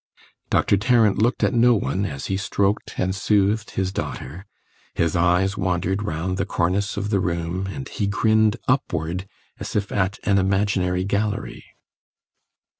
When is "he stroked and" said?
2.25-3.13